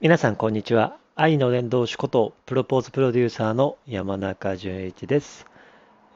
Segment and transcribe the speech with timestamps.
[0.00, 0.96] 皆さんこんにちは。
[1.16, 5.44] 愛の伝道師ことプロポーズプロデューサーの山中淳一です、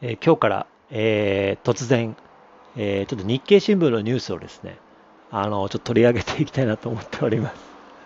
[0.01, 2.17] えー今日から、えー突然、
[2.77, 4.79] えーちょっと日経新聞のニュースをですね
[5.33, 7.57] あのちょっと取り上げていきたいなと思っております。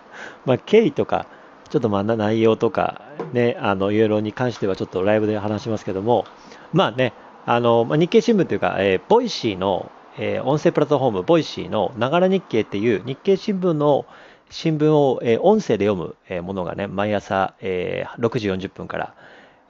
[0.47, 1.27] まあ経緯とか
[1.69, 6.25] ちょっとまあ内容とかねあのいろいろに関してはちょっとライブで話しますけども
[6.73, 7.13] まあね
[7.45, 14.07] あの、まあ、日経新聞というか、えーボイシーの、え音声プラットフォームボイシーのながら日経っていう日経新聞の
[14.49, 19.13] 新聞を、え音声で読む、えものがね、毎朝、え6時40分から、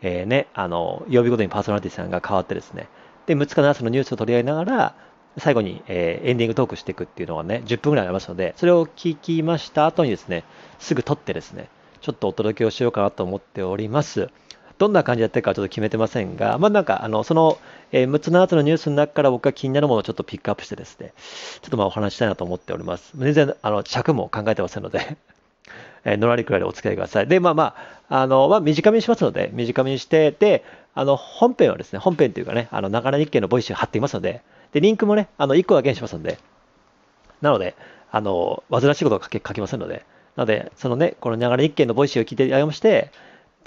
[0.01, 2.87] えね、あの、曜日ごとにパーソナリティさんが変わってですね、
[3.25, 4.95] で、6日の朝のニュースを取り上げながら、
[5.37, 10.43] 最後に、えエンディングトークしていくっていうのがね、10分ぐらいありますので、それを聞きました後にですね、
[10.79, 11.69] すぐ撮ってですね、
[12.01, 14.29] ちょっとお届けをしようかなと思っております。
[14.77, 17.57] どんな感じでやってるかはちょっと決めてませんが、まあなんか、あの、その、
[17.91, 21.13] えー6つの後のニュースの中から僕が気になるものをちょっとピックアップしてですね、
[21.61, 23.13] ちょっとまあお話したいなと思っております。
[23.15, 25.17] 全然、あの、尺も考えてませんので、
[26.05, 27.27] えーのらりくらいでお付き合いください。
[27.27, 27.75] で、まあま
[28.09, 30.63] あ、あの、まあ短めにしますので、短めにして、で、
[30.93, 36.37] あの、本編はですね、本編というかね、あの、ながら日経のボイス貼っていますので、で、リンクもね、あの、1個だけにしますので、
[37.41, 37.75] なので、
[38.11, 43.11] あの、煩わしいことを書け書きませんので、なので、そのね、このながら日経のボイスを聞いてあげまして、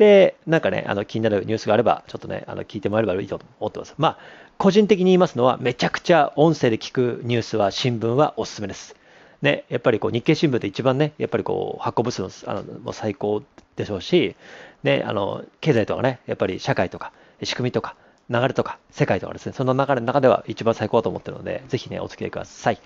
[0.01, 3.95] で、なんかね、あの気になるニュースがあれば、ちょっとね、あの聞いてもらえればいいと思ってます。
[3.99, 4.19] まあ、
[4.57, 8.97] 個人的に言いますのは、めちゃくちゃ音声で聞くニュースは、新聞はおすすめです。
[9.43, 13.43] ね、やっぱりこう日経新聞って一番ね、やっぱりこう発行部数のあのもう最高
[13.77, 14.37] でしょうし、
[14.83, 17.13] ね、あの経済とかね、やっぱり社会とか
[17.43, 17.95] 仕組みとか
[18.31, 22.79] 流れとか世界とかですね、その流れの中では一番最高だと思ってるので、ぜひね、お付き合いください。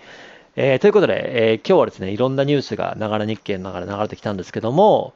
[0.56, 5.12] えーということで、えー今日はですね、いろんなニュースがながら日経の中で流れてきたんですけども、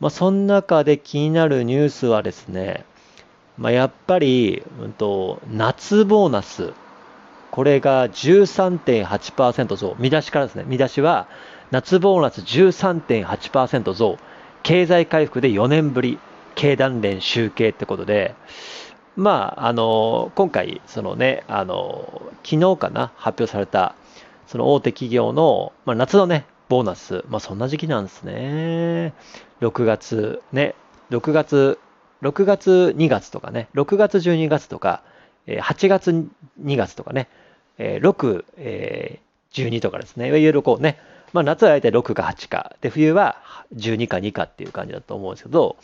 [0.00, 2.84] まあ、その中で気になるニュースはですね、
[3.58, 6.72] まあ、やっぱり、うんと、夏ボーナス、
[7.50, 11.26] これが13.8%増、見出しからですね、見出しは、
[11.70, 14.18] 夏ボーナス13.8%増、
[14.62, 16.18] 経済回復で4年ぶり、
[16.54, 18.34] 経団連集計ってことで、
[19.16, 23.94] まあ、あの、今回、そのね、あの、昨日かな、発表された、
[24.46, 29.12] その大手企業の、まあ、夏のね、ボーナス、まあ、そんな時期なんですね。
[29.60, 30.74] 6月、ね、
[31.10, 31.78] 6月、
[32.22, 35.02] 6月、2月とかね、6月、12月とか、
[35.46, 36.26] 8月、
[36.62, 37.28] 2月とかね、
[37.78, 40.98] 6、えー12とかですね、いわゆるこうね、
[41.34, 43.36] まあ、夏は大体6か8か、で、冬は
[43.76, 45.76] 12か2かっていう感じだと思うんですけど、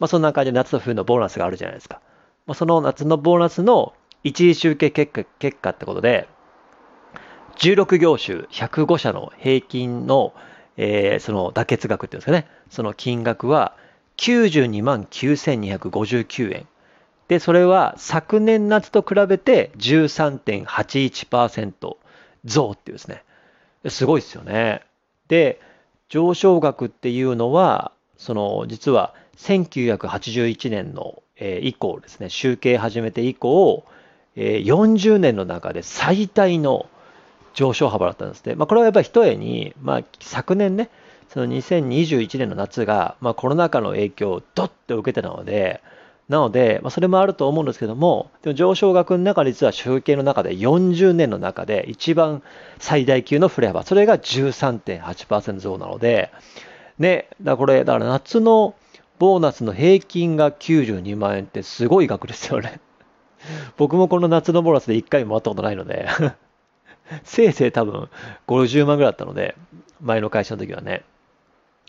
[0.00, 2.00] まあ、そんな感じで夏と冬のボーナスがあるじゃないですか。
[2.46, 3.92] まあ、その夏のボーナスの
[4.24, 6.26] 一次集計結果結果ってことで、
[7.56, 10.32] 16業種105社の平均の、
[10.76, 13.76] えーその妥結額っていうんですかね、その金額は
[14.16, 16.66] 92万9259円。
[17.28, 21.96] で、それは昨年夏と比べて13.81%
[22.44, 23.22] 増っていうですね。
[23.88, 24.82] すごいですよね。
[25.28, 25.60] で、
[26.08, 33.84] 上昇額っていうのは、その実は1981年の、えー以降ですね、集計始めて以降、
[34.36, 36.86] えー40年の中で最大の
[37.54, 38.54] 上昇幅だったんですね。
[38.54, 40.90] まあ、これはやっぱり一重に、まあ、昨年ね、
[41.28, 45.80] その2021年の夏が、まあ、コロナ禍の影響をドッと受けてたので、
[46.28, 52.42] なので、まあ、それもあると思うんですけども、でも上昇額の中実は集計の中で40年の中で一番
[52.78, 56.30] 最大級の振れ幅、それが13.8%増なので、
[56.98, 58.74] ね、だからこれ、だから夏の
[59.18, 62.80] ボーナスの平均が92万円ってすごい額ですよね。
[63.76, 66.08] 僕もこの夏のボーナスで1回ももらったことないので、
[67.24, 68.08] せいぜい多分
[68.46, 69.54] 50万ぐらいだったので、
[70.00, 71.02] 前の会社の時はね。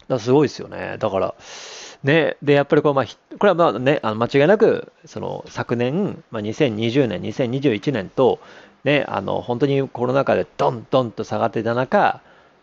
[0.08, 0.98] だすごいですよね。
[1.00, 1.34] だから、
[2.04, 8.40] ね、で、やっぱりこれ,、まあ、これはまあね、あの間違いなく、その昨年、まあ、2020年、2021年と、
[8.84, 12.20] ね、あの本当にコロナ禍でドンドンと下がっていた中、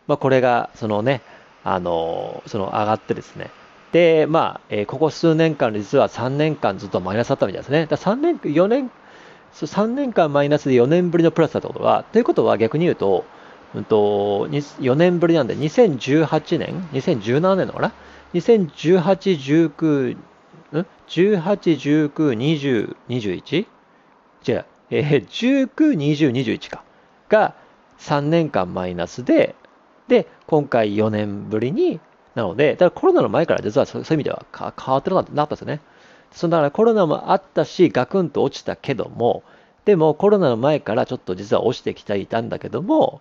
[0.06, 1.22] まあ、これが、そのね、
[1.64, 3.50] あの、その上がってですね、
[3.92, 7.86] で、まあ、えーここ数年間、実は3年間ずっとマイナスだったみたいですね。
[7.86, 8.90] だ3年、4年、
[9.54, 13.24] 3年間マイナスで4年ぶりのプラスだったことは、ということは逆に言うと、
[13.74, 17.92] うんと、4年ぶりなんで、2018年、2017年のかな
[18.34, 23.66] ?2018、19、ん ?18、19、20、21?
[24.46, 26.82] 違う、えー19、20、21か。
[27.28, 27.54] が
[27.98, 29.54] 3年間マイナスで、
[30.08, 32.00] で、今回4年ぶりに、
[32.34, 35.80] なので、だコロナの前から実はそういう意味では変わってなかったなったですよね。
[36.32, 39.42] そのだからコロナもあったし、ガクンと落ちたけども、
[39.84, 43.20] でもコロナの前からちょっと実は落ちてきていたんだけども、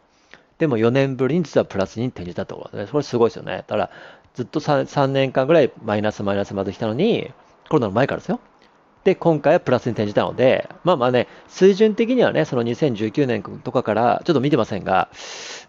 [0.58, 2.92] でも4年ぶりに実はプラスに転じたってことですね。
[2.92, 3.58] これすごいですよね。
[3.58, 3.90] だから
[4.34, 7.32] ずっと 3, 3年間ぐらいマイナスマイナスまで来たのに、
[7.70, 8.40] コロナの前からですよ。
[9.04, 15.10] で、今回はプラスに転じたので、まあまあね、水準的にはね、その2019年とかからちょっと見てませんが、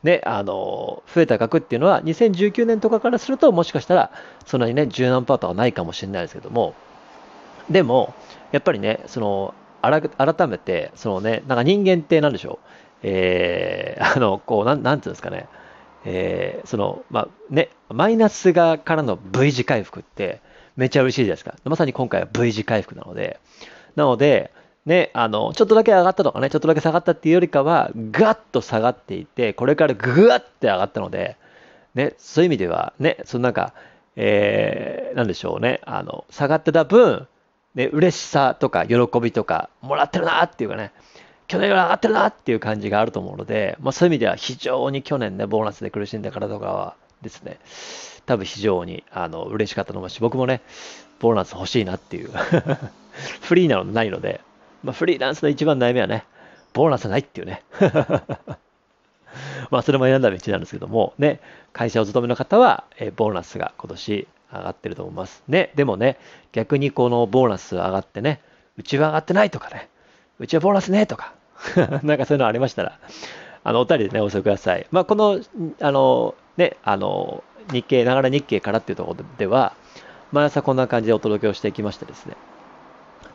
[0.03, 4.11] ね、あの、増えた額っていうのは、2019年とかからすると、もしかしたら、
[4.47, 6.75] そんなにね、十何パートはないかもしれないですけども、
[7.71, 8.15] でも、
[8.53, 12.69] やっぱりね、その、改めて、そのね、なんか人間って何でしょう、
[13.03, 15.49] えー、 あの、こう、なん、なんていうんですかね、
[16.05, 20.41] えー、その、まあ、ね、マイナスがからの V 字回復って、
[20.77, 21.55] めっちゃ嬉しいじゃないですか。
[21.65, 23.39] まさに今回は V 字回復なので、
[23.97, 24.53] なので、
[24.87, 31.37] ね、あの、ちょっとだけ上がったとかね、ちょっとだけ下がったっていうよりかは、ガッと下がっていて、これからぐわって上がったので、
[31.95, 33.75] ね、そういう意味では、ね、そのなんか、
[34.17, 37.27] えー、なんでしょうね、あの、下がってた分、
[37.75, 40.93] ね、嬉しさとか喜びとか、もらってるなっていうかね、
[41.47, 47.59] 去年より上がってるなっていう感じがあると思うので、まあ、そういう意味では非常に去年ね、ボーナスで苦しんだからとかはですね、
[48.27, 50.63] 多分非常にあの嬉しかったと思うし、僕もね、
[51.19, 52.31] ボーナス欲しいなっていう。
[53.43, 54.41] フリーなのないので、
[54.85, 56.25] まあ、フリーランスの一番悩みはね、
[56.73, 57.63] ボーナスないっていうね。
[59.71, 61.41] まあ、それも選んだ道なんですけども、ね、
[61.73, 65.43] 会社を勤めの方は、えボーナスが今年上がってると思います。
[65.49, 66.19] ね、でもね、
[66.53, 68.41] 逆にこのボーナス上がってね、
[68.77, 69.89] うちは上がってないとかね、
[70.39, 71.35] うちはボーナスねとか、
[72.03, 72.99] なんかそういうのありましたら、
[73.63, 74.87] あの、お便りでね、お寄せください。
[74.91, 75.41] まあ、この、
[75.81, 79.75] あの、ね、あの、日経、ながら日経からっていうところでは、
[80.33, 82.37] 毎朝こんな感じでお届けをしていきましてですね。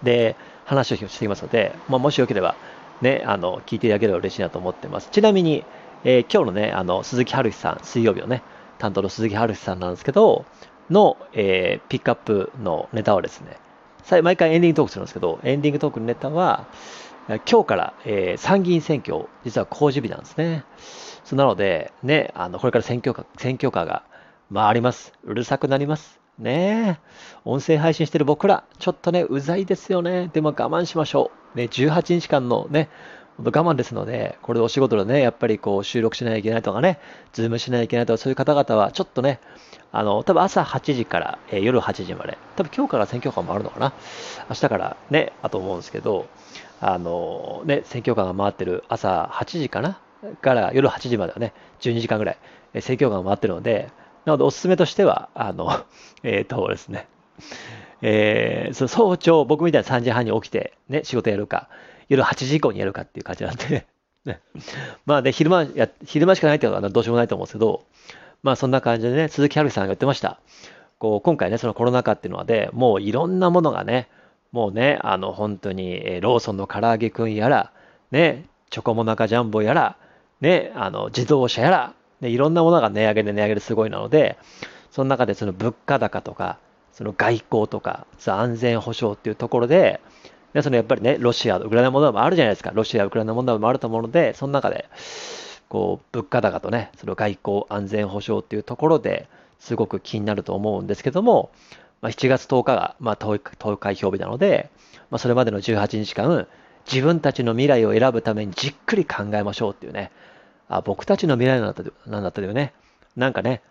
[0.02, 0.36] で、
[0.66, 2.56] 話をしていきますので、まあ、もしよければ、
[3.02, 5.10] ね、あの、聞いていただければ嬉しいなと思ってます。
[5.12, 5.64] ちなみに、
[6.04, 8.42] えー、今日のね、あの、鈴木春日さん、水曜日のね、
[8.78, 10.46] 担当の鈴木春日さんなんですけど、
[10.90, 13.58] の、えー、ピックアップのネタはですね、
[14.22, 16.68] 毎回エンディングトークするんですけど、エンディングトークのネタは、
[17.28, 20.64] 今日から、えー、参議院選挙、実は公示日なんですね。
[21.24, 24.04] そなので、ね、あの、これから選挙カ選挙カーが
[24.54, 25.12] 回ります。
[25.24, 26.20] うるさくなります。
[26.38, 27.00] ね
[27.46, 30.30] 音声配信してる僕ら、ちょっとね、うざいですよね。
[30.34, 31.58] でも我慢しましょう。
[31.58, 32.90] ね、18日間のね、
[33.38, 37.00] 我慢ですので、これでお仕事でね、やっぱりこう収録しないといけないとかね、
[37.34, 39.40] ズームしないといけないとか、そういう方々はちょっとね、
[39.92, 43.94] あの、多分朝8時から、えー、夜8時まで、多分今日から選挙カーもあるのかな。
[44.50, 46.28] 明日からね、あと思うんですけど、
[46.82, 50.00] あのね、選挙カーが回ってる朝8時かな
[50.42, 52.38] から夜8時まではね、12時間ぐらい、
[52.74, 53.90] えー、選挙カーが回ってるので、
[54.26, 55.70] なのでおすすめとしては、あの、
[56.24, 57.08] えっ、ー、とですね、
[58.02, 61.70] えー、その早朝、僕みたいに3時半に起きて、ね、仕事やるか、
[62.10, 63.86] 夜8時以降にやるかっていう感じなんで、
[64.26, 64.40] ね、
[65.06, 67.84] まあね、昼間や、昼間しかないってことはどうしようもないと思うんですけど、
[68.44, 70.40] まあそんな感じでね、鈴木春樹さんが言ってました。
[71.00, 74.08] こう、今回ね、そのコロナ禍っていうのはね、もういろんなものがね、
[74.52, 77.72] もうね、あの、本当に、えー、ローソンの唐揚げくんやら、
[78.12, 79.98] ね、チョコモナカジャンボやら、
[80.42, 84.38] ね、あの、自動車やら、ね、いろんなものが値上げで値上げですごいなので、
[84.92, 86.58] その中でその物価高とか、
[86.94, 90.00] その外交とか、安全保障っていうところで、
[90.56, 92.72] でそのやっぱりね、ロシア、ウクライナ問題もあるじゃないですか。
[92.74, 94.86] ロシア、ウクライナ問題もあると思うので、その中で、
[95.68, 99.28] こう、物価高とね、その外交、安全保障っていうところで
[99.60, 101.52] すごく気になると思うんですけども、
[102.02, 103.38] まあ、7月10日が、まあ、投
[103.78, 104.70] 開票日なので、
[105.10, 106.48] まあ、それまでの18日間、
[106.90, 110.12] 自分たちの未来を選ぶためにじっくり考えましょうっていうね、
[110.70, 112.74] あ僕たちの未来なんだったよね、
[113.18, 113.62] なんかね、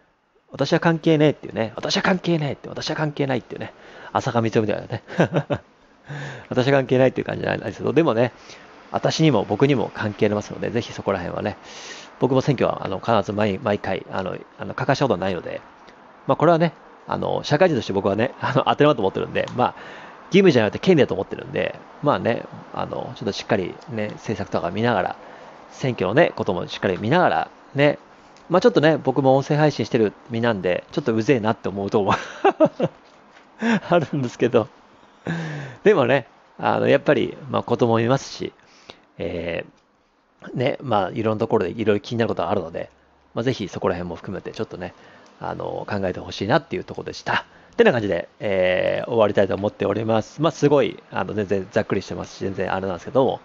[0.50, 3.72] 私は関係ねえっていうね、私は関係ねえって、私は関係ないっていうね、
[4.12, 5.02] 浅香光代みたい
[5.46, 5.62] なね、
[6.50, 8.32] 私は関係ないっていう感じじゃなんですけど、でもね、
[8.90, 11.56] 私にも僕にも関係ありますので、ぜひそこら辺はね、
[12.20, 15.60] 僕も選挙はあの必ず毎毎回、あの、あの欠かしたことはないので、
[16.26, 16.72] まあこれはね、
[17.06, 19.74] あの、社会人として僕はね、 あの、当たり前と思ってるんで、まあ、
[20.29, 25.17] 義務じゃなくて権利だと思ってるんで、まあね、あの、ちょっとしっかりね、政策とか見ながら、
[25.70, 27.98] 選挙のね、こともしっかり見ながら、ね、
[28.48, 32.14] まあちょっとね、僕も音声配信してる身なんで、ちょっとうぜえなって思うと思う
[33.88, 34.69] あるんですけど、
[35.84, 36.26] でもね、
[36.58, 38.52] あの、やっぱり、まあ子供いますし、
[39.19, 42.90] えー、ね、まあいろんなところでいろいろ気になることがあるので、
[43.34, 44.94] まあぜひそこら辺も含めてちょっとね、
[45.40, 47.44] あの、考えてほしいなっていうところでした。
[47.74, 50.40] ってな感じで、えー、終わりたいと思っております。
[50.40, 53.40] まあ、すごい、あの、全然ざっくりしてますし、全然あれなんですけども、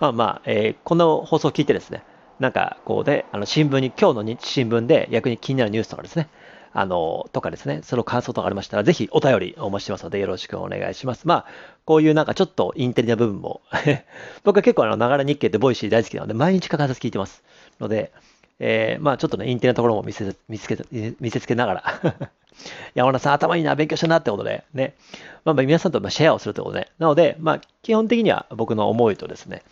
[0.00, 2.02] まあまあ、えー、この放送を聞いてですね、
[2.40, 6.28] なんか、こうで、あの、新聞に、今日の新聞で逆に気になるニュースとかですね、
[6.72, 11.26] あの、とかですね、その感想とかありましたら、ぜひお便りお待ちしてますので、よろしくお願いします。
[11.26, 11.46] まあ、
[11.84, 13.60] こういうなんかちょっとインテリな部分も
[14.44, 17.42] 僕は結構あの、ながら日経ってボイシー大好きなので、毎日欠かさず聞いてます。
[17.80, 18.12] ので、
[18.60, 20.78] えー、まあちょっとね、インテリなところも見せ見つけ
[21.18, 22.30] 見せつけながら
[22.94, 24.94] 山田さん頭いいな、勉強したなってことで、ね。
[25.44, 29.62] まあ、皆さんとシェアをするということで、なので、まあ、基本的には僕の思いとですね、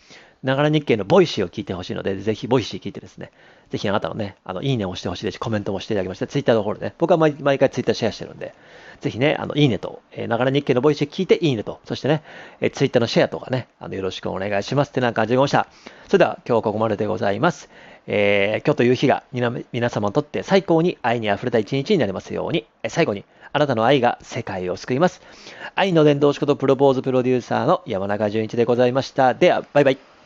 [0.43, 3.31] ながら日経のボイシーを聞いてほしいので、ぜひボイシー聞いてですね、
[3.69, 8.53] ぜひあなたのね、あの、いいねを押してほしいですし、コメントもしていただきまして、ツイッターの方でね、僕は毎毎回ツイッターシェアしてるんで、
[9.01, 12.23] ぜひね、あの、いいねと、えー、ながら日経のボイス聞いていいねと、そしてね、
[12.61, 16.07] えー、ツイッターのシェアとかね、あの、よろしくお願いしますってな感じでございました。
[16.07, 17.69] それでは、今日はここまででございます。
[18.07, 25.21] えー、今日という日が皆様にとって最高に愛に溢れた一日になりますように、え最後に、あなたの愛が世界を救います。
[25.75, 29.33] 愛の伝道師ことプロポーズプロデューサーの山中淳一でございました。
[29.33, 30.18] では、バイバイ。